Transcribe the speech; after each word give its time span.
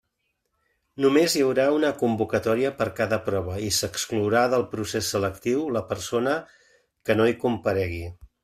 Només 1.03 1.33
hi 1.39 1.43
haurà 1.47 1.65
una 1.75 1.91
convocatòria 1.99 2.71
per 2.81 2.87
cada 3.01 3.19
prova 3.29 3.59
i 3.67 3.69
s'exclourà 3.81 4.43
del 4.55 4.67
procés 4.75 5.13
selectiu 5.17 5.63
la 5.79 5.87
persona 5.95 6.37
que 6.83 7.21
no 7.21 7.31
hi 7.35 7.41
comparegui. 7.47 8.05